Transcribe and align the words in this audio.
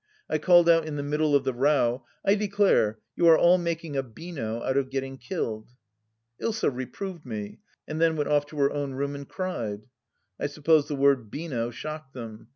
I 0.27 0.39
called 0.39 0.67
out 0.67 0.87
in 0.87 0.95
the 0.95 1.03
middle 1.03 1.35
of 1.35 1.43
the 1.43 1.53
row:" 1.53 2.03
I 2.25 2.33
declare, 2.33 2.97
you 3.15 3.27
are 3.27 3.37
all 3.37 3.59
making 3.59 3.95
a 3.95 4.01
beano 4.01 4.63
out 4.63 4.75
of 4.75 4.89
getting 4.89 5.19
killed." 5.19 5.73
Ilsa 6.41 6.75
reproved 6.75 7.23
me, 7.23 7.59
and 7.87 8.01
then 8.01 8.15
went 8.15 8.27
off 8.27 8.47
to 8.47 8.57
her 8.57 8.71
own 8.71 8.95
room 8.95 9.13
and 9.13 9.29
cried. 9.29 9.83
I 10.39 10.47
suppose 10.47 10.87
the 10.87 10.95
word 10.95 11.29
"beano" 11.29 11.69
shocked 11.69 12.13
them 12.15 12.47